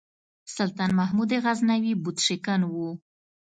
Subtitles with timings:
[0.55, 2.75] سلطان محمود غزنوي بُت شکن و.